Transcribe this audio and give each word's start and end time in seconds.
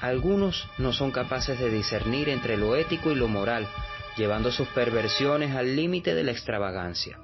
Algunos 0.00 0.68
no 0.76 0.92
son 0.92 1.10
capaces 1.10 1.58
de 1.58 1.70
discernir 1.70 2.28
entre 2.28 2.58
lo 2.58 2.76
ético 2.76 3.10
y 3.10 3.14
lo 3.14 3.28
moral, 3.28 3.66
llevando 4.18 4.52
sus 4.52 4.68
perversiones 4.68 5.56
al 5.56 5.74
límite 5.74 6.14
de 6.14 6.22
la 6.22 6.32
extravagancia. 6.32 7.18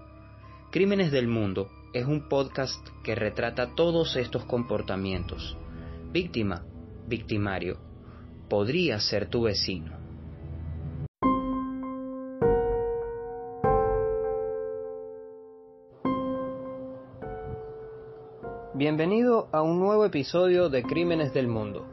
Crímenes 0.70 1.12
del 1.12 1.28
Mundo 1.28 1.70
es 1.92 2.06
un 2.06 2.30
podcast 2.30 2.80
que 3.04 3.14
retrata 3.14 3.74
todos 3.74 4.16
estos 4.16 4.46
comportamientos. 4.46 5.54
Víctima, 6.12 6.64
victimario, 7.06 7.78
podría 8.48 8.98
ser 9.00 9.28
tu 9.28 9.42
vecino. 9.42 9.92
Bienvenido 18.74 19.48
a 19.52 19.60
un 19.60 19.78
nuevo 19.78 20.06
episodio 20.06 20.70
de 20.70 20.82
Crímenes 20.82 21.34
del 21.34 21.46
Mundo. 21.46 21.86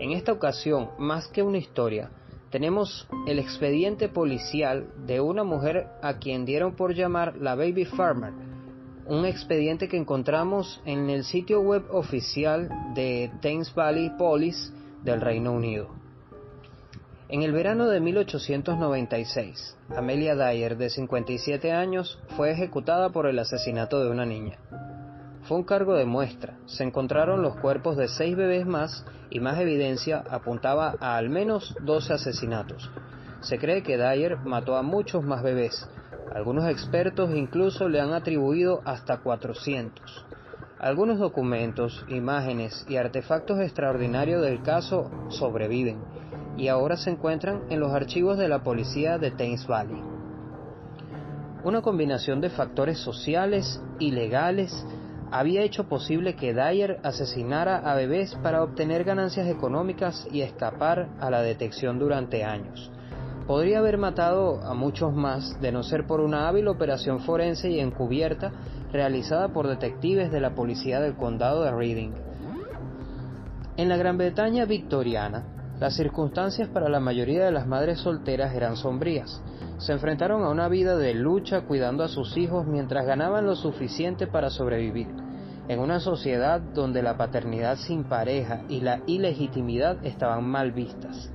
En 0.00 0.12
esta 0.12 0.32
ocasión, 0.32 0.88
más 0.98 1.28
que 1.28 1.42
una 1.42 1.58
historia, 1.58 2.10
tenemos 2.48 3.06
el 3.26 3.38
expediente 3.38 4.08
policial 4.08 4.88
de 5.06 5.20
una 5.20 5.44
mujer 5.44 5.88
a 6.00 6.14
quien 6.14 6.46
dieron 6.46 6.74
por 6.74 6.94
llamar 6.94 7.36
la 7.36 7.54
Baby 7.54 7.84
Farmer, 7.84 8.32
un 9.04 9.26
expediente 9.26 9.88
que 9.88 9.98
encontramos 9.98 10.80
en 10.86 11.10
el 11.10 11.24
sitio 11.24 11.60
web 11.60 11.84
oficial 11.90 12.70
de 12.94 13.30
Thames 13.42 13.74
Valley 13.74 14.08
Police 14.16 14.72
del 15.04 15.20
Reino 15.20 15.52
Unido. 15.52 15.90
En 17.28 17.42
el 17.42 17.52
verano 17.52 17.86
de 17.86 18.00
1896, 18.00 19.76
Amelia 19.94 20.34
Dyer, 20.34 20.78
de 20.78 20.88
57 20.88 21.72
años, 21.72 22.18
fue 22.38 22.50
ejecutada 22.52 23.10
por 23.10 23.26
el 23.26 23.38
asesinato 23.38 24.02
de 24.02 24.10
una 24.10 24.24
niña. 24.24 24.58
Fue 25.50 25.58
un 25.58 25.64
cargo 25.64 25.96
de 25.96 26.04
muestra. 26.04 26.58
Se 26.66 26.84
encontraron 26.84 27.42
los 27.42 27.56
cuerpos 27.56 27.96
de 27.96 28.06
seis 28.06 28.36
bebés 28.36 28.64
más 28.66 29.04
y 29.30 29.40
más 29.40 29.58
evidencia 29.58 30.22
apuntaba 30.30 30.94
a 31.00 31.16
al 31.16 31.28
menos 31.28 31.74
12 31.82 32.12
asesinatos. 32.12 32.88
Se 33.40 33.58
cree 33.58 33.82
que 33.82 33.96
Dyer 33.96 34.36
mató 34.44 34.76
a 34.76 34.82
muchos 34.82 35.24
más 35.24 35.42
bebés. 35.42 35.88
Algunos 36.32 36.70
expertos 36.70 37.34
incluso 37.34 37.88
le 37.88 38.00
han 38.00 38.12
atribuido 38.12 38.80
hasta 38.84 39.22
400. 39.22 40.24
Algunos 40.78 41.18
documentos, 41.18 42.06
imágenes 42.06 42.86
y 42.88 42.96
artefactos 42.96 43.58
extraordinarios 43.58 44.42
del 44.42 44.62
caso 44.62 45.10
sobreviven 45.30 45.98
y 46.56 46.68
ahora 46.68 46.96
se 46.96 47.10
encuentran 47.10 47.64
en 47.70 47.80
los 47.80 47.92
archivos 47.92 48.38
de 48.38 48.46
la 48.46 48.62
policía 48.62 49.18
de 49.18 49.32
Thames 49.32 49.66
Valley. 49.66 50.00
Una 51.64 51.82
combinación 51.82 52.40
de 52.40 52.50
factores 52.50 53.00
sociales 53.00 53.82
y 53.98 54.12
legales 54.12 54.86
había 55.30 55.62
hecho 55.62 55.84
posible 55.84 56.34
que 56.34 56.54
Dyer 56.54 56.98
asesinara 57.02 57.78
a 57.78 57.94
bebés 57.94 58.34
para 58.42 58.62
obtener 58.62 59.04
ganancias 59.04 59.46
económicas 59.48 60.26
y 60.30 60.42
escapar 60.42 61.08
a 61.20 61.30
la 61.30 61.42
detección 61.42 61.98
durante 61.98 62.44
años. 62.44 62.90
Podría 63.46 63.78
haber 63.78 63.98
matado 63.98 64.62
a 64.62 64.74
muchos 64.74 65.12
más 65.14 65.60
de 65.60 65.72
no 65.72 65.82
ser 65.82 66.06
por 66.06 66.20
una 66.20 66.48
hábil 66.48 66.68
operación 66.68 67.20
forense 67.20 67.70
y 67.70 67.80
encubierta 67.80 68.52
realizada 68.92 69.48
por 69.48 69.66
detectives 69.66 70.30
de 70.30 70.40
la 70.40 70.54
policía 70.54 71.00
del 71.00 71.14
condado 71.14 71.62
de 71.62 71.72
Reading. 71.72 72.12
En 73.76 73.88
la 73.88 73.96
Gran 73.96 74.18
Bretaña 74.18 74.66
victoriana, 74.66 75.59
las 75.80 75.96
circunstancias 75.96 76.68
para 76.68 76.88
la 76.88 77.00
mayoría 77.00 77.44
de 77.44 77.50
las 77.50 77.66
madres 77.66 77.98
solteras 77.98 78.54
eran 78.54 78.76
sombrías 78.76 79.42
se 79.80 79.94
enfrentaron 79.94 80.44
a 80.44 80.50
una 80.50 80.68
vida 80.68 80.96
de 80.98 81.14
lucha 81.14 81.62
cuidando 81.62 82.04
a 82.04 82.08
sus 82.08 82.36
hijos 82.36 82.66
mientras 82.66 83.06
ganaban 83.06 83.46
lo 83.46 83.56
suficiente 83.56 84.26
para 84.26 84.50
sobrevivir, 84.50 85.08
en 85.68 85.80
una 85.80 86.00
sociedad 86.00 86.60
donde 86.60 87.02
la 87.02 87.16
paternidad 87.16 87.76
sin 87.76 88.04
pareja 88.04 88.60
y 88.68 88.82
la 88.82 89.00
ilegitimidad 89.06 90.04
estaban 90.04 90.44
mal 90.44 90.72
vistas. 90.72 91.30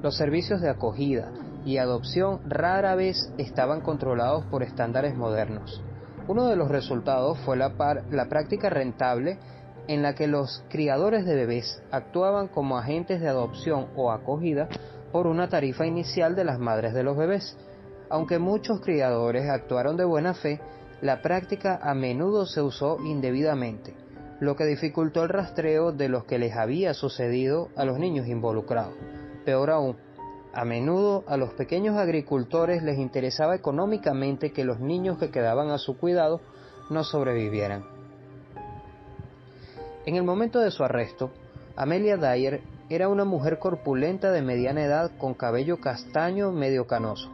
Los 0.00 0.16
servicios 0.16 0.60
de 0.60 0.70
acogida 0.70 1.32
y 1.64 1.78
adopción 1.78 2.48
rara 2.48 2.94
vez 2.94 3.32
estaban 3.36 3.80
controlados 3.80 4.44
por 4.44 4.62
estándares 4.62 5.16
modernos. 5.16 5.82
Uno 6.28 6.46
de 6.46 6.54
los 6.54 6.68
resultados 6.68 7.36
fue 7.40 7.56
la, 7.56 7.72
la 8.10 8.28
práctica 8.28 8.70
rentable 8.70 9.40
en 9.88 10.02
la 10.02 10.14
que 10.14 10.26
los 10.26 10.64
criadores 10.68 11.24
de 11.24 11.34
bebés 11.34 11.82
actuaban 11.90 12.48
como 12.48 12.78
agentes 12.78 13.20
de 13.20 13.28
adopción 13.28 13.86
o 13.96 14.10
acogida 14.10 14.68
por 15.12 15.26
una 15.26 15.48
tarifa 15.48 15.86
inicial 15.86 16.34
de 16.34 16.44
las 16.44 16.58
madres 16.58 16.94
de 16.94 17.02
los 17.02 17.16
bebés. 17.16 17.56
Aunque 18.08 18.38
muchos 18.38 18.80
criadores 18.80 19.48
actuaron 19.48 19.96
de 19.96 20.04
buena 20.04 20.34
fe, 20.34 20.60
la 21.00 21.22
práctica 21.22 21.78
a 21.82 21.94
menudo 21.94 22.46
se 22.46 22.62
usó 22.62 22.98
indebidamente, 23.04 23.94
lo 24.40 24.56
que 24.56 24.64
dificultó 24.64 25.22
el 25.22 25.28
rastreo 25.28 25.92
de 25.92 26.08
lo 26.08 26.24
que 26.24 26.38
les 26.38 26.54
había 26.54 26.94
sucedido 26.94 27.68
a 27.76 27.84
los 27.84 27.98
niños 27.98 28.26
involucrados. 28.28 28.94
Peor 29.44 29.70
aún, 29.70 29.96
a 30.52 30.64
menudo 30.64 31.24
a 31.26 31.36
los 31.36 31.52
pequeños 31.52 31.96
agricultores 31.96 32.82
les 32.82 32.98
interesaba 32.98 33.54
económicamente 33.54 34.52
que 34.52 34.64
los 34.64 34.80
niños 34.80 35.18
que 35.18 35.30
quedaban 35.30 35.70
a 35.70 35.78
su 35.78 35.98
cuidado 35.98 36.40
no 36.88 37.04
sobrevivieran. 37.04 37.95
En 40.06 40.14
el 40.14 40.22
momento 40.22 40.60
de 40.60 40.70
su 40.70 40.84
arresto, 40.84 41.32
Amelia 41.74 42.16
Dyer 42.16 42.60
era 42.88 43.08
una 43.08 43.24
mujer 43.24 43.58
corpulenta 43.58 44.30
de 44.30 44.40
mediana 44.40 44.84
edad 44.84 45.10
con 45.18 45.34
cabello 45.34 45.80
castaño 45.80 46.52
medio 46.52 46.86
canoso, 46.86 47.28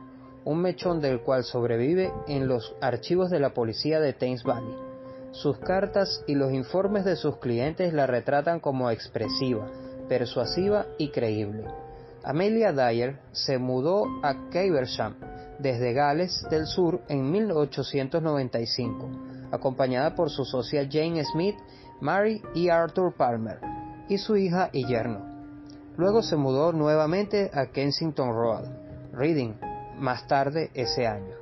un 0.46 0.62
mechón 0.62 1.02
del 1.02 1.20
cual 1.20 1.44
sobrevive 1.44 2.10
en 2.28 2.48
los 2.48 2.74
archivos 2.80 3.28
de 3.28 3.40
la 3.40 3.52
policía 3.52 4.00
de 4.00 4.14
Thames 4.14 4.42
Valley. 4.42 4.74
Sus 5.32 5.58
cartas 5.58 6.24
y 6.26 6.34
los 6.34 6.50
informes 6.50 7.04
de 7.04 7.16
sus 7.16 7.36
clientes 7.36 7.92
la 7.92 8.06
retratan 8.06 8.58
como 8.58 8.90
expresiva, 8.90 9.68
persuasiva 10.08 10.86
y 10.96 11.10
creíble. 11.10 11.66
Amelia 12.24 12.72
Dyer 12.72 13.18
se 13.32 13.58
mudó 13.58 14.06
a 14.22 14.48
Caversham 14.50 15.16
desde 15.58 15.92
Gales 15.92 16.46
del 16.50 16.66
Sur 16.66 17.02
en 17.08 17.30
1895, 17.30 19.10
acompañada 19.50 20.14
por 20.14 20.30
su 20.30 20.46
socia 20.46 20.88
Jane 20.90 21.22
Smith, 21.24 21.56
Mary 22.02 22.42
y 22.52 22.68
Arthur 22.68 23.14
Palmer, 23.14 23.60
y 24.08 24.18
su 24.18 24.36
hija 24.36 24.70
y 24.72 24.84
yerno. 24.88 25.20
Luego 25.96 26.20
se 26.22 26.34
mudó 26.34 26.72
nuevamente 26.72 27.48
a 27.54 27.66
Kensington 27.66 28.30
Road, 28.30 28.64
Reading, 29.12 29.52
más 29.98 30.26
tarde 30.26 30.72
ese 30.74 31.06
año. 31.06 31.36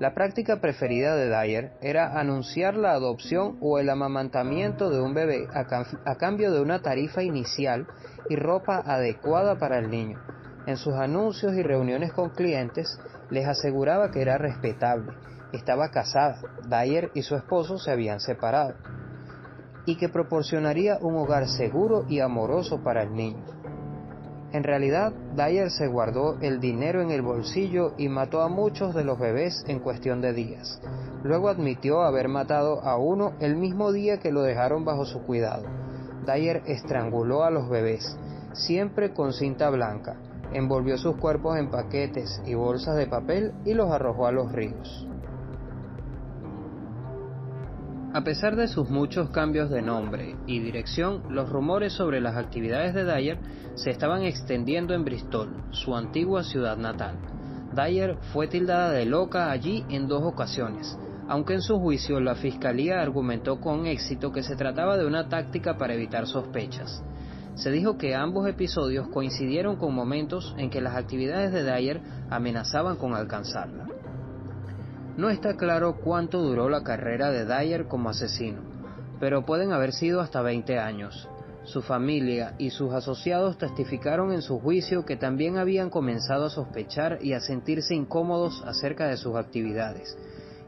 La 0.00 0.12
práctica 0.12 0.60
preferida 0.60 1.14
de 1.14 1.28
Dyer 1.28 1.72
era 1.82 2.18
anunciar 2.18 2.74
la 2.74 2.94
adopción 2.94 3.58
o 3.60 3.78
el 3.78 3.88
amamantamiento 3.88 4.90
de 4.90 5.00
un 5.00 5.14
bebé 5.14 5.46
a, 5.54 6.16
cambio 6.16 6.50
de 6.50 6.60
una 6.60 6.82
tarifa 6.82 7.22
inicial 7.22 7.86
y 8.28 8.34
ropa 8.34 8.82
adecuada 8.84 9.60
para 9.60 9.78
el 9.78 9.88
niño. 9.88 10.20
En 10.66 10.78
sus 10.78 10.94
anuncios 10.94 11.54
y 11.54 11.62
reuniones 11.62 12.12
con 12.12 12.30
clientes 12.30 12.98
les 13.30 13.46
aseguraba 13.46 14.10
que 14.10 14.20
era 14.20 14.36
respetable, 14.36 15.12
estaba 15.52 15.90
casada, 15.90 16.40
Dyer 16.68 17.10
y 17.14 17.22
su 17.22 17.34
esposo 17.34 17.78
se 17.78 17.90
habían 17.90 18.20
separado 18.20 18.74
y 19.84 19.96
que 19.96 20.08
proporcionaría 20.08 20.98
un 21.00 21.16
hogar 21.16 21.48
seguro 21.48 22.04
y 22.08 22.20
amoroso 22.20 22.82
para 22.82 23.02
el 23.02 23.14
niño. 23.14 23.44
En 24.52 24.64
realidad, 24.64 25.12
Dyer 25.34 25.70
se 25.70 25.86
guardó 25.86 26.38
el 26.40 26.60
dinero 26.60 27.00
en 27.00 27.10
el 27.10 27.22
bolsillo 27.22 27.94
y 27.96 28.08
mató 28.08 28.42
a 28.42 28.48
muchos 28.48 28.94
de 28.94 29.02
los 29.02 29.18
bebés 29.18 29.64
en 29.66 29.80
cuestión 29.80 30.20
de 30.20 30.34
días. 30.34 30.80
Luego 31.24 31.48
admitió 31.48 32.02
haber 32.02 32.28
matado 32.28 32.82
a 32.82 32.96
uno 32.96 33.32
el 33.40 33.56
mismo 33.56 33.92
día 33.92 34.18
que 34.18 34.30
lo 34.30 34.42
dejaron 34.42 34.84
bajo 34.84 35.06
su 35.06 35.22
cuidado. 35.22 35.64
Dyer 36.26 36.62
estranguló 36.66 37.44
a 37.44 37.50
los 37.50 37.68
bebés, 37.70 38.16
siempre 38.52 39.14
con 39.14 39.32
cinta 39.32 39.70
blanca, 39.70 40.16
envolvió 40.52 40.98
sus 40.98 41.16
cuerpos 41.16 41.56
en 41.56 41.70
paquetes 41.70 42.42
y 42.44 42.54
bolsas 42.54 42.96
de 42.96 43.06
papel 43.06 43.54
y 43.64 43.72
los 43.72 43.90
arrojó 43.90 44.26
a 44.26 44.32
los 44.32 44.52
ríos. 44.52 45.08
A 48.14 48.24
pesar 48.24 48.56
de 48.56 48.68
sus 48.68 48.90
muchos 48.90 49.30
cambios 49.30 49.70
de 49.70 49.80
nombre 49.80 50.36
y 50.46 50.58
dirección, 50.58 51.22
los 51.30 51.48
rumores 51.48 51.94
sobre 51.94 52.20
las 52.20 52.36
actividades 52.36 52.92
de 52.92 53.06
Dyer 53.06 53.38
se 53.74 53.88
estaban 53.88 54.22
extendiendo 54.24 54.92
en 54.92 55.02
Bristol, 55.02 55.48
su 55.70 55.96
antigua 55.96 56.44
ciudad 56.44 56.76
natal. 56.76 57.16
Dyer 57.74 58.18
fue 58.34 58.48
tildada 58.48 58.90
de 58.90 59.06
loca 59.06 59.50
allí 59.50 59.86
en 59.88 60.08
dos 60.08 60.22
ocasiones, 60.24 60.98
aunque 61.26 61.54
en 61.54 61.62
su 61.62 61.78
juicio 61.78 62.20
la 62.20 62.34
fiscalía 62.34 63.00
argumentó 63.00 63.62
con 63.62 63.86
éxito 63.86 64.30
que 64.30 64.42
se 64.42 64.56
trataba 64.56 64.98
de 64.98 65.06
una 65.06 65.30
táctica 65.30 65.78
para 65.78 65.94
evitar 65.94 66.26
sospechas. 66.26 67.02
Se 67.54 67.70
dijo 67.70 67.96
que 67.96 68.14
ambos 68.14 68.46
episodios 68.46 69.08
coincidieron 69.08 69.76
con 69.76 69.94
momentos 69.94 70.54
en 70.58 70.68
que 70.68 70.82
las 70.82 70.96
actividades 70.96 71.50
de 71.50 71.64
Dyer 71.64 72.02
amenazaban 72.28 72.96
con 72.96 73.14
alcanzarla. 73.14 73.86
No 75.16 75.28
está 75.28 75.58
claro 75.58 75.96
cuánto 76.02 76.40
duró 76.40 76.70
la 76.70 76.82
carrera 76.82 77.30
de 77.30 77.44
Dyer 77.44 77.86
como 77.86 78.08
asesino, 78.08 78.62
pero 79.20 79.44
pueden 79.44 79.72
haber 79.72 79.92
sido 79.92 80.22
hasta 80.22 80.40
20 80.40 80.78
años. 80.78 81.28
Su 81.64 81.82
familia 81.82 82.54
y 82.56 82.70
sus 82.70 82.94
asociados 82.94 83.58
testificaron 83.58 84.32
en 84.32 84.40
su 84.40 84.58
juicio 84.58 85.04
que 85.04 85.16
también 85.16 85.58
habían 85.58 85.90
comenzado 85.90 86.46
a 86.46 86.50
sospechar 86.50 87.18
y 87.20 87.34
a 87.34 87.40
sentirse 87.40 87.94
incómodos 87.94 88.62
acerca 88.66 89.06
de 89.06 89.18
sus 89.18 89.36
actividades, 89.36 90.16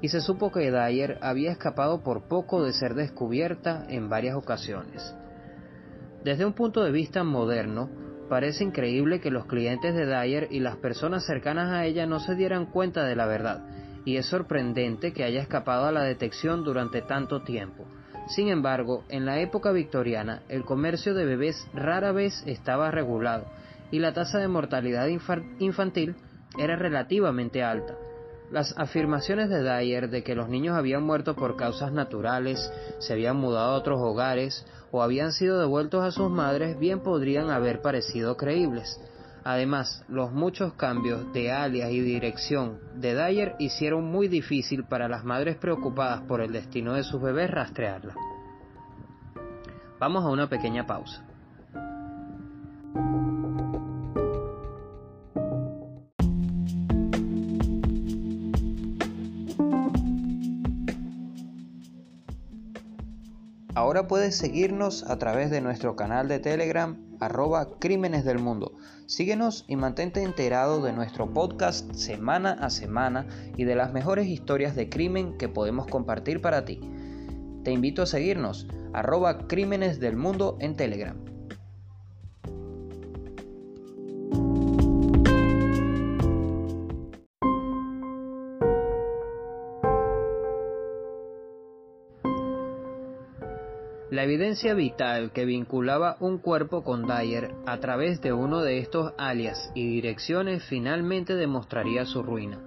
y 0.02 0.08
se 0.08 0.20
supo 0.20 0.52
que 0.52 0.70
Dyer 0.70 1.18
había 1.22 1.50
escapado 1.50 2.02
por 2.02 2.28
poco 2.28 2.62
de 2.62 2.74
ser 2.74 2.94
descubierta 2.94 3.86
en 3.88 4.10
varias 4.10 4.36
ocasiones. 4.36 5.14
Desde 6.22 6.44
un 6.44 6.52
punto 6.52 6.84
de 6.84 6.92
vista 6.92 7.24
moderno, 7.24 7.88
parece 8.28 8.62
increíble 8.62 9.20
que 9.20 9.30
los 9.30 9.46
clientes 9.46 9.94
de 9.94 10.04
Dyer 10.04 10.48
y 10.50 10.60
las 10.60 10.76
personas 10.76 11.24
cercanas 11.24 11.72
a 11.72 11.86
ella 11.86 12.04
no 12.04 12.20
se 12.20 12.34
dieran 12.34 12.66
cuenta 12.66 13.04
de 13.04 13.16
la 13.16 13.26
verdad, 13.26 13.62
y 14.04 14.16
es 14.16 14.26
sorprendente 14.26 15.12
que 15.12 15.24
haya 15.24 15.40
escapado 15.40 15.86
a 15.86 15.92
la 15.92 16.02
detección 16.02 16.64
durante 16.64 17.02
tanto 17.02 17.42
tiempo. 17.42 17.84
Sin 18.28 18.48
embargo, 18.48 19.04
en 19.08 19.26
la 19.26 19.40
época 19.40 19.70
victoriana, 19.72 20.42
el 20.48 20.64
comercio 20.64 21.14
de 21.14 21.26
bebés 21.26 21.66
rara 21.74 22.12
vez 22.12 22.42
estaba 22.46 22.90
regulado 22.90 23.44
y 23.90 23.98
la 23.98 24.14
tasa 24.14 24.38
de 24.38 24.48
mortalidad 24.48 25.08
infantil 25.58 26.16
era 26.58 26.76
relativamente 26.76 27.62
alta. 27.62 27.96
Las 28.50 28.74
afirmaciones 28.78 29.48
de 29.48 29.62
Dyer 29.62 30.10
de 30.10 30.22
que 30.22 30.34
los 30.34 30.48
niños 30.48 30.76
habían 30.76 31.02
muerto 31.02 31.34
por 31.34 31.56
causas 31.56 31.92
naturales, 31.92 32.70
se 32.98 33.12
habían 33.12 33.36
mudado 33.36 33.72
a 33.72 33.76
otros 33.76 34.00
hogares 34.00 34.64
o 34.90 35.02
habían 35.02 35.32
sido 35.32 35.58
devueltos 35.58 36.04
a 36.04 36.12
sus 36.12 36.30
madres 36.30 36.78
bien 36.78 37.00
podrían 37.00 37.50
haber 37.50 37.82
parecido 37.82 38.36
creíbles. 38.36 39.00
Además, 39.44 40.04
los 40.08 40.32
muchos 40.32 40.72
cambios 40.72 41.30
de 41.34 41.52
alias 41.52 41.90
y 41.90 42.00
dirección 42.00 42.78
de 42.94 43.14
Dyer 43.14 43.56
hicieron 43.58 44.04
muy 44.04 44.26
difícil 44.26 44.84
para 44.84 45.06
las 45.06 45.22
madres 45.24 45.56
preocupadas 45.56 46.22
por 46.22 46.40
el 46.40 46.50
destino 46.50 46.94
de 46.94 47.02
sus 47.02 47.20
bebés 47.20 47.50
rastrearla. 47.50 48.14
Vamos 50.00 50.24
a 50.24 50.30
una 50.30 50.48
pequeña 50.48 50.86
pausa. 50.86 51.24
Ahora 63.76 64.06
puedes 64.06 64.36
seguirnos 64.36 65.02
a 65.10 65.18
través 65.18 65.50
de 65.50 65.60
nuestro 65.60 65.96
canal 65.96 66.28
de 66.28 66.38
Telegram 66.38 66.96
arroba 67.18 67.76
Crímenes 67.80 68.24
del 68.24 68.38
Mundo. 68.38 68.76
Síguenos 69.06 69.64
y 69.66 69.74
mantente 69.74 70.22
enterado 70.22 70.80
de 70.80 70.92
nuestro 70.92 71.32
podcast 71.32 71.92
semana 71.92 72.52
a 72.52 72.70
semana 72.70 73.26
y 73.56 73.64
de 73.64 73.74
las 73.74 73.92
mejores 73.92 74.28
historias 74.28 74.76
de 74.76 74.88
crimen 74.88 75.36
que 75.38 75.48
podemos 75.48 75.88
compartir 75.88 76.40
para 76.40 76.64
ti. 76.64 76.80
Te 77.64 77.72
invito 77.72 78.02
a 78.02 78.06
seguirnos 78.06 78.68
arroba 78.92 79.48
Crímenes 79.48 79.98
del 79.98 80.14
Mundo 80.14 80.56
en 80.60 80.76
Telegram. 80.76 81.33
La 94.24 94.30
evidencia 94.30 94.72
vital 94.72 95.32
que 95.32 95.44
vinculaba 95.44 96.16
un 96.18 96.38
cuerpo 96.38 96.82
con 96.82 97.06
Dyer 97.06 97.50
a 97.66 97.76
través 97.76 98.22
de 98.22 98.32
uno 98.32 98.62
de 98.62 98.78
estos 98.78 99.12
alias 99.18 99.70
y 99.74 99.86
direcciones 99.86 100.64
finalmente 100.64 101.34
demostraría 101.34 102.06
su 102.06 102.22
ruina. 102.22 102.58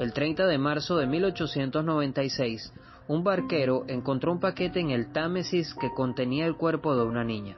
El 0.00 0.12
30 0.12 0.48
de 0.48 0.58
marzo 0.58 0.96
de 0.96 1.06
1896, 1.06 2.72
un 3.06 3.22
barquero 3.22 3.84
encontró 3.86 4.32
un 4.32 4.40
paquete 4.40 4.80
en 4.80 4.90
el 4.90 5.12
Támesis 5.12 5.72
que 5.72 5.94
contenía 5.94 6.46
el 6.46 6.56
cuerpo 6.56 6.96
de 6.96 7.04
una 7.04 7.22
niña, 7.22 7.56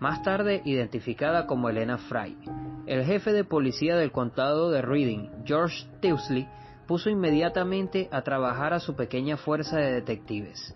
más 0.00 0.22
tarde 0.22 0.62
identificada 0.64 1.46
como 1.46 1.68
Elena 1.68 1.98
Fry. 1.98 2.38
El 2.86 3.04
jefe 3.04 3.34
de 3.34 3.44
policía 3.44 3.98
del 3.98 4.12
condado 4.12 4.70
de 4.70 4.80
Reading, 4.80 5.28
George 5.44 5.86
Tewsley, 6.00 6.48
puso 6.86 7.10
inmediatamente 7.10 8.08
a 8.10 8.22
trabajar 8.22 8.72
a 8.72 8.80
su 8.80 8.96
pequeña 8.96 9.36
fuerza 9.36 9.76
de 9.76 9.92
detectives. 9.92 10.74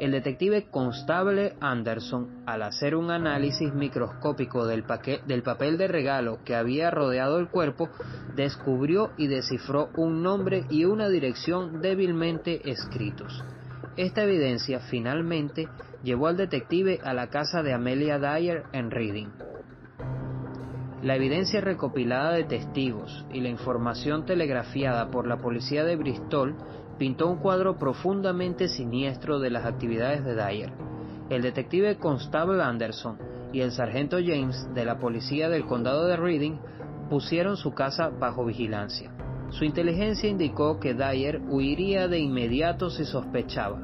El 0.00 0.12
detective 0.12 0.64
Constable 0.70 1.56
Anderson, 1.60 2.42
al 2.46 2.62
hacer 2.62 2.96
un 2.96 3.10
análisis 3.10 3.74
microscópico 3.74 4.66
del, 4.66 4.82
del, 5.26 5.42
papel 5.42 5.76
de 5.76 5.88
regalo 5.88 6.38
que 6.42 6.56
había 6.56 6.90
rodeado 6.90 7.38
el 7.38 7.48
cuerpo, 7.48 7.90
descubrió 8.34 9.10
y 9.18 9.26
descifró 9.26 9.90
un 9.98 10.22
nombre 10.22 10.64
y 10.70 10.86
una 10.86 11.10
dirección 11.10 11.82
débilmente 11.82 12.70
escritos. 12.70 13.44
Esta 13.98 14.22
evidencia 14.22 14.80
finalmente 14.80 15.68
llevó 16.02 16.28
al 16.28 16.38
detective 16.38 17.00
a 17.04 17.12
la 17.12 17.28
casa 17.28 17.62
de 17.62 17.74
Amelia 17.74 18.18
Dyer 18.18 18.62
en 18.72 18.90
Reading. 18.90 19.49
La 21.02 21.16
evidencia 21.16 21.62
recopilada 21.62 22.32
de 22.32 22.44
testigos 22.44 23.24
y 23.32 23.40
la 23.40 23.48
información 23.48 24.26
telegrafiada 24.26 25.10
por 25.10 25.26
la 25.26 25.38
policía 25.38 25.82
de 25.82 25.96
Bristol 25.96 26.56
pintó 26.98 27.26
un 27.28 27.38
cuadro 27.38 27.78
profundamente 27.78 28.68
siniestro 28.68 29.38
de 29.40 29.48
las 29.48 29.64
actividades 29.64 30.22
de 30.26 30.34
Dyer. 30.34 30.72
El 31.30 31.40
detective 31.40 31.96
Constable 31.96 32.62
Anderson 32.62 33.16
y 33.50 33.62
el 33.62 33.72
sargento 33.72 34.18
James 34.22 34.68
de 34.74 34.84
la 34.84 34.98
policía 34.98 35.48
del 35.48 35.64
condado 35.64 36.06
de 36.06 36.16
Reading 36.18 36.58
pusieron 37.08 37.56
su 37.56 37.72
casa 37.72 38.10
bajo 38.10 38.44
vigilancia. 38.44 39.10
Su 39.48 39.64
inteligencia 39.64 40.28
indicó 40.28 40.78
que 40.78 40.92
Dyer 40.92 41.40
huiría 41.48 42.08
de 42.08 42.18
inmediato 42.18 42.90
si 42.90 43.06
sospechaba, 43.06 43.80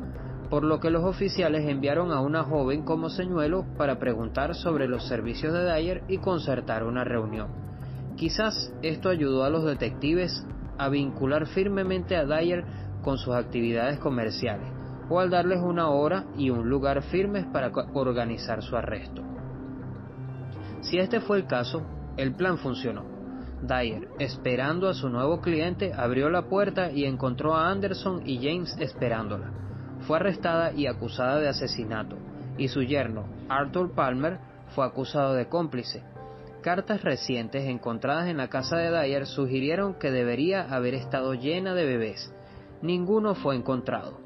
por 0.49 0.65
lo 0.65 0.81
que 0.81 0.91
los 0.91 1.05
oficiales 1.05 1.69
enviaron 1.69 2.13
a 2.13 2.21
una 2.21 2.45
joven 2.45 2.83
como 2.83 3.09
señuelo 3.11 3.65
para 3.77 3.99
preguntar 3.99 4.55
sobre 4.55 4.89
los 4.89 5.07
servicios 5.09 5.53
de 5.53 5.65
Dyer 5.65 6.05
y 6.09 6.19
concertar 6.19 6.85
una 6.85 7.05
reunión. 7.05 7.49
Quizás 8.17 8.73
esto 8.83 9.09
ayudó 9.09 9.45
a 9.45 9.51
los 9.51 9.65
detectives 9.65 10.47
a 10.79 10.89
vincular 10.89 11.47
firmemente 11.47 12.17
a 12.17 12.25
Dyer 12.25 12.65
con 13.03 13.19
sus 13.19 13.35
actividades 13.35 13.99
comerciales 13.99 14.69
o 15.09 15.21
al 15.21 15.31
darles 15.31 15.61
una 15.61 15.91
hora 15.91 16.25
y 16.37 16.51
un 16.51 16.69
lugar 16.69 17.03
firmes 17.03 17.47
para 17.47 17.71
organizar 17.95 18.63
su 18.63 18.77
arresto. 18.77 19.23
Si 20.81 20.99
este 20.99 21.21
fue 21.21 21.39
el 21.39 21.47
caso, 21.47 21.83
el 22.17 22.35
plan 22.35 22.59
funcionó. 22.59 23.05
Dyer, 23.63 24.09
esperando 24.19 24.89
a 24.89 24.95
su 24.95 25.09
nuevo 25.09 25.41
cliente, 25.41 25.93
abrió 25.93 26.29
la 26.29 26.49
puerta 26.49 26.91
y 26.93 27.05
encontró 27.05 27.55
a 27.55 27.71
Anderson 27.71 28.23
y 28.27 28.39
James 28.39 28.77
esperándola. 28.79 29.66
Fue 30.07 30.19
arrestada 30.19 30.73
y 30.73 30.87
acusada 30.87 31.41
de 31.41 31.49
asesinato, 31.49 32.17
y 32.59 32.69
su 32.69 32.83
yerno, 32.83 33.25
Arthur 33.49 33.93
Palmer, 33.93 34.39
fue 34.75 34.85
acusado 34.85 35.35
de 35.35 35.49
cómplice. 35.49 36.03
Cartas 36.63 37.03
recientes 37.03 37.65
encontradas 37.65 38.29
en 38.29 38.37
la 38.37 38.49
casa 38.49 38.77
de 38.77 38.91
Dyer 38.91 39.27
sugirieron 39.27 39.95
que 39.95 40.11
debería 40.11 40.63
haber 40.63 40.95
estado 40.95 41.35
llena 41.35 41.75
de 41.75 41.87
bebés, 41.87 42.33
ninguno 42.83 43.35
fue 43.35 43.57
encontrado. 43.57 44.21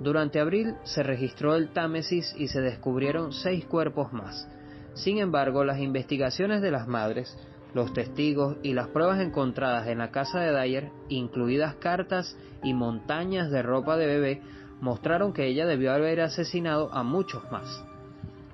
Durante 0.00 0.40
abril 0.40 0.74
se 0.84 1.02
registró 1.02 1.54
el 1.54 1.70
Támesis 1.70 2.34
y 2.36 2.48
se 2.48 2.60
descubrieron 2.60 3.32
seis 3.32 3.64
cuerpos 3.64 4.12
más. 4.12 4.48
Sin 4.94 5.18
embargo, 5.18 5.64
las 5.64 5.78
investigaciones 5.78 6.62
de 6.62 6.70
las 6.70 6.86
madres, 6.86 7.36
los 7.74 7.92
testigos 7.92 8.56
y 8.62 8.74
las 8.74 8.88
pruebas 8.88 9.20
encontradas 9.20 9.88
en 9.88 9.98
la 9.98 10.10
casa 10.10 10.40
de 10.40 10.52
Dyer, 10.52 10.90
incluidas 11.08 11.74
cartas 11.76 12.36
y 12.62 12.74
montañas 12.74 13.50
de 13.50 13.62
ropa 13.62 13.96
de 13.96 14.06
bebé, 14.06 14.42
mostraron 14.80 15.32
que 15.32 15.46
ella 15.46 15.66
debió 15.66 15.92
haber 15.92 16.20
asesinado 16.20 16.92
a 16.92 17.02
muchos 17.02 17.50
más. 17.50 17.84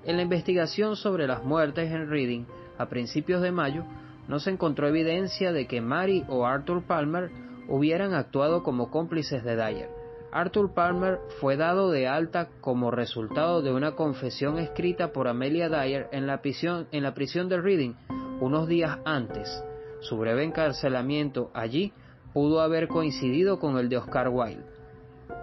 En 0.05 0.17
la 0.17 0.23
investigación 0.23 0.97
sobre 0.97 1.27
las 1.27 1.45
muertes 1.45 1.91
en 1.91 2.09
Reading, 2.09 2.45
a 2.79 2.87
principios 2.87 3.43
de 3.43 3.53
mayo, 3.53 3.85
no 4.29 4.39
se 4.39 4.51
encontró 4.51 4.89
evidencia 4.89 5.53
de 5.53 5.67
que 5.67 5.81
Mary 5.81 6.25
o 6.29 6.47
Arthur 6.47 6.83
Palmer 6.83 7.31
hubieran 7.69 8.15
actuado 8.15 8.63
como 8.63 8.91
cómplices 8.91 9.45
de 9.45 9.57
Dyer. 9.57 9.91
Arthur 10.33 10.73
Palmer 10.73 11.19
fue 11.41 11.57
dado 11.57 11.91
de 11.91 12.07
alta 12.07 12.49
como 12.61 12.91
resultado 12.91 13.63
de 13.63 13.73
una 13.73 13.97
confesión 13.97 14.59
escrita 14.59 15.13
por 15.13 15.27
Amelia 15.27 15.69
Dyer 15.69 16.09
en 16.13 16.27
la 16.27 16.41
prisión, 16.41 16.87
de 16.91 17.61
Reading 17.61 17.95
unos 18.41 18.69
días 18.69 18.99
antes. 19.05 19.63
Su 20.01 20.17
breve 20.17 20.45
encarcelamiento 20.45 21.51
allí 21.53 21.93
pudo 22.33 22.61
haber 22.61 22.89
coincidido 22.89 23.59
con 23.59 23.77
el 23.77 23.89
de 23.89 23.99
Oscar 23.99 24.29
Wilde. 24.29 24.80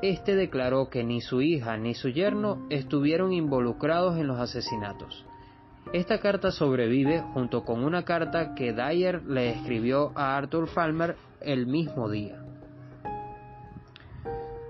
Este 0.01 0.35
declaró 0.35 0.89
que 0.89 1.03
ni 1.03 1.21
su 1.21 1.41
hija 1.41 1.75
ni 1.77 1.95
su 1.95 2.09
yerno 2.09 2.67
estuvieron 2.69 3.33
involucrados 3.33 4.17
en 4.17 4.27
los 4.27 4.39
asesinatos. 4.39 5.25
Esta 5.91 6.19
carta 6.19 6.51
sobrevive 6.51 7.21
junto 7.33 7.63
con 7.63 7.83
una 7.83 8.03
carta 8.03 8.53
que 8.53 8.73
Dyer 8.73 9.23
le 9.23 9.49
escribió 9.49 10.11
a 10.15 10.37
Arthur 10.37 10.69
Palmer 10.73 11.15
el 11.41 11.65
mismo 11.65 12.09
día. 12.09 12.43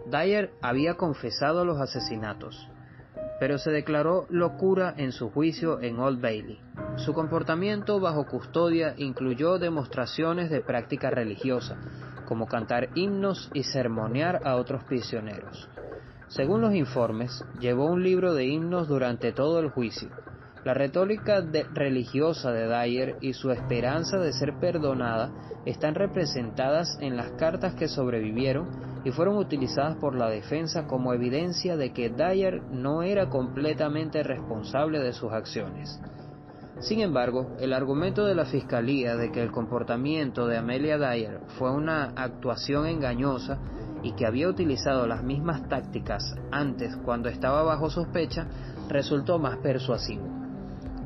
Dyer 0.06 0.54
había 0.62 0.94
confesado 0.94 1.66
los 1.66 1.80
asesinatos. 1.82 2.70
pero 3.40 3.58
se 3.58 3.72
declaró 3.72 4.26
locura 4.30 4.94
en 4.98 5.12
su 5.12 5.30
juicio 5.30 5.80
en 5.82 6.00
Old 6.00 6.22
Bailey. 6.22 6.60
Su 6.98 7.14
comportamiento 7.14 8.00
bajo 8.00 8.26
custodia 8.26 8.96
incluyó 8.98 9.60
demostraciones 9.60 10.50
de 10.50 10.62
práctica 10.62 11.10
religiosa, 11.10 11.78
como 12.28 12.46
cantar 12.46 12.90
himnos 12.94 13.50
y 13.54 13.64
sermonear 13.64 14.42
a 14.46 14.58
otros 14.58 14.84
prisioneros. 14.84 15.70
Según 16.28 16.62
los 16.62 16.76
informes, 16.76 17.44
llevó 17.60 17.86
un 17.86 18.04
libro 18.04 18.34
de 18.34 18.46
himnos 18.46 18.90
durante 18.90 19.32
todo 19.32 19.60
el 19.60 19.70
juicio. 19.70 20.10
La 20.66 20.74
retórica 20.74 21.42
religiosa 21.74 22.52
de 22.52 22.68
Dyer 22.68 23.16
y 23.22 23.32
su 23.32 23.52
esperanza 23.52 24.18
de 24.18 24.34
ser 24.34 24.60
perdonada 24.60 25.32
están 25.66 25.96
representadas 25.96 26.98
en 27.00 27.16
las 27.16 27.32
cartas 27.32 27.74
que 27.76 27.88
sobrevivieron 27.88 28.68
y 29.06 29.12
fueron 29.12 29.38
utilizadas 29.38 29.96
por 29.96 30.16
la 30.16 30.30
defensa 30.30 30.86
como 30.86 31.14
evidencia 31.14 31.78
de 31.78 31.94
que 31.94 32.10
Dyer 32.10 32.62
no 32.64 33.04
era 33.04 33.30
completamente 33.30 34.22
responsable 34.24 35.00
de 35.00 35.14
sus 35.14 35.32
acciones. 35.32 36.02
Sin 36.80 37.00
embargo, 37.00 37.56
el 37.60 37.74
argumento 37.74 38.26
de 38.26 38.36
la 38.36 38.46
Fiscalía 38.46 39.16
de 39.16 39.32
que 39.32 39.42
el 39.42 39.52
comportamiento 39.52 40.46
de 40.46 40.58
Amelia 40.58 41.00
Dyer 41.00 41.40
fue 41.58 41.72
una 41.72 42.14
actuación 42.16 42.86
engañosa 42.86 43.58
y 44.04 44.12
que 44.12 44.28
había 44.28 44.48
utilizado 44.48 45.08
las 45.08 45.24
mismas 45.24 45.68
tácticas 45.70 46.36
antes 46.52 46.96
cuando 46.98 47.30
estaba 47.30 47.64
bajo 47.64 47.90
sospecha 47.90 48.48
resultó 48.90 49.40
más 49.40 49.58
persuasivo. 49.58 50.28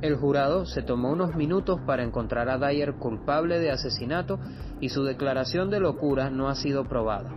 El 0.01 0.17
jurado 0.17 0.65
se 0.65 0.81
tomó 0.81 1.11
unos 1.11 1.35
minutos 1.35 1.79
para 1.85 2.03
encontrar 2.03 2.49
a 2.49 2.57
Dyer 2.57 2.95
culpable 2.95 3.59
de 3.59 3.71
asesinato 3.71 4.39
y 4.81 4.89
su 4.89 5.05
declaración 5.05 5.69
de 5.69 5.79
locura 5.79 6.29
no 6.29 6.49
ha 6.49 6.55
sido 6.55 6.83
probada. 6.83 7.31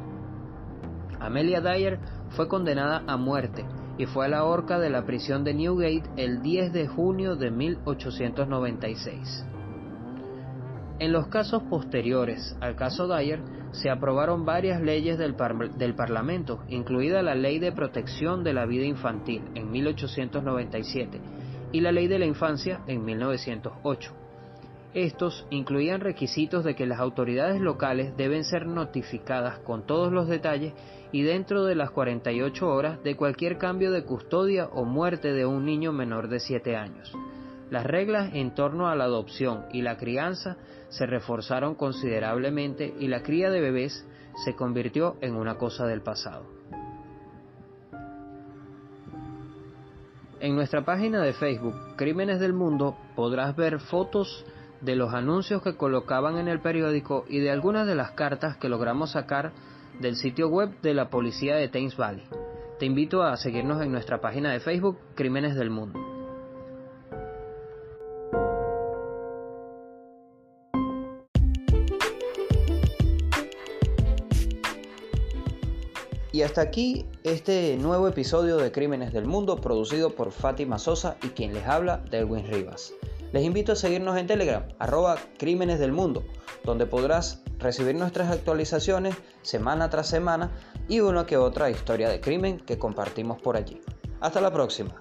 Amelia 1.20 1.60
Dyer 1.60 2.00
fue 2.30 2.48
condenada 2.48 3.04
a 3.06 3.16
muerte 3.16 3.64
y 3.98 4.06
fue 4.06 4.26
a 4.26 4.28
la 4.28 4.44
horca 4.44 4.78
de 4.78 4.90
la 4.90 5.04
prisión 5.04 5.44
de 5.44 5.54
Newgate 5.54 6.10
el 6.16 6.42
10 6.42 6.72
de 6.72 6.86
junio 6.86 7.36
de 7.36 7.50
1896. 7.50 9.46
En 10.98 11.12
los 11.12 11.26
casos 11.28 11.62
posteriores 11.64 12.56
al 12.60 12.76
caso 12.76 13.08
Dyer 13.08 13.42
se 13.72 13.90
aprobaron 13.90 14.44
varias 14.44 14.80
leyes 14.80 15.18
del, 15.18 15.34
Parlamento, 15.34 16.62
incluida 16.68 17.22
la 17.22 17.34
Ley 17.34 17.58
de 17.58 17.72
Protección 17.72 18.44
de 18.44 18.52
la 18.52 18.66
Vida 18.66 18.84
Infantil 18.84 19.42
en 19.54 19.70
1897 19.70 21.20
y 21.72 21.80
la 21.80 21.90
Ley 21.90 22.06
de 22.06 22.20
la 22.20 22.26
Infancia 22.26 22.82
en 22.86 23.04
1908. 23.04 24.23
Estos 24.94 25.44
incluían 25.50 26.00
requisitos 26.00 26.62
de 26.62 26.76
que 26.76 26.86
las 26.86 27.00
autoridades 27.00 27.60
locales 27.60 28.16
deben 28.16 28.44
ser 28.44 28.64
notificadas 28.66 29.58
con 29.58 29.84
todos 29.86 30.12
los 30.12 30.28
detalles 30.28 30.72
y 31.10 31.22
dentro 31.22 31.64
de 31.64 31.74
las 31.74 31.90
48 31.90 32.68
horas 32.68 33.02
de 33.02 33.16
cualquier 33.16 33.58
cambio 33.58 33.90
de 33.90 34.04
custodia 34.04 34.66
o 34.66 34.84
muerte 34.84 35.32
de 35.32 35.46
un 35.46 35.64
niño 35.64 35.92
menor 35.92 36.28
de 36.28 36.38
7 36.38 36.76
años. 36.76 37.12
Las 37.70 37.84
reglas 37.84 38.34
en 38.34 38.54
torno 38.54 38.88
a 38.88 38.94
la 38.94 39.04
adopción 39.04 39.64
y 39.72 39.82
la 39.82 39.96
crianza 39.96 40.58
se 40.90 41.06
reforzaron 41.06 41.74
considerablemente 41.74 42.94
y 43.00 43.08
la 43.08 43.24
cría 43.24 43.50
de 43.50 43.60
bebés 43.60 44.06
se 44.44 44.54
convirtió 44.54 45.16
en 45.20 45.34
una 45.34 45.56
cosa 45.56 45.86
del 45.86 46.02
pasado. 46.02 46.46
En 50.38 50.54
nuestra 50.54 50.84
página 50.84 51.20
de 51.20 51.32
Facebook, 51.32 51.74
Crímenes 51.96 52.38
del 52.38 52.52
Mundo, 52.52 52.96
podrás 53.16 53.56
ver 53.56 53.80
fotos 53.80 54.44
de 54.84 54.96
los 54.96 55.14
anuncios 55.14 55.62
que 55.62 55.76
colocaban 55.76 56.36
en 56.36 56.48
el 56.48 56.60
periódico 56.60 57.24
y 57.28 57.38
de 57.38 57.50
algunas 57.50 57.86
de 57.86 57.94
las 57.94 58.10
cartas 58.12 58.56
que 58.56 58.68
logramos 58.68 59.12
sacar 59.12 59.52
del 60.00 60.16
sitio 60.16 60.48
web 60.48 60.80
de 60.82 60.92
la 60.92 61.08
policía 61.08 61.56
de 61.56 61.68
Thames 61.68 61.96
Valley. 61.96 62.24
Te 62.78 62.86
invito 62.86 63.22
a 63.22 63.36
seguirnos 63.36 63.80
en 63.82 63.92
nuestra 63.92 64.20
página 64.20 64.52
de 64.52 64.60
Facebook 64.60 64.98
Crímenes 65.14 65.54
del 65.54 65.70
Mundo. 65.70 65.98
Y 76.32 76.42
hasta 76.42 76.62
aquí 76.62 77.06
este 77.22 77.76
nuevo 77.76 78.08
episodio 78.08 78.56
de 78.56 78.72
Crímenes 78.72 79.12
del 79.12 79.24
Mundo 79.24 79.60
producido 79.60 80.10
por 80.10 80.32
Fátima 80.32 80.80
Sosa 80.80 81.16
y 81.22 81.28
quien 81.28 81.54
les 81.54 81.64
habla, 81.64 81.98
Delwin 82.10 82.44
Rivas. 82.48 82.92
Les 83.34 83.42
invito 83.42 83.72
a 83.72 83.74
seguirnos 83.74 84.16
en 84.16 84.28
Telegram, 84.28 84.62
arroba 84.78 85.16
Crímenes 85.38 85.80
del 85.80 85.90
Mundo, 85.90 86.22
donde 86.62 86.86
podrás 86.86 87.42
recibir 87.58 87.96
nuestras 87.96 88.30
actualizaciones 88.30 89.16
semana 89.42 89.90
tras 89.90 90.06
semana 90.06 90.52
y 90.86 91.00
una 91.00 91.26
que 91.26 91.36
otra 91.36 91.68
historia 91.68 92.08
de 92.08 92.20
crimen 92.20 92.60
que 92.60 92.78
compartimos 92.78 93.42
por 93.42 93.56
allí. 93.56 93.80
Hasta 94.20 94.40
la 94.40 94.52
próxima. 94.52 94.94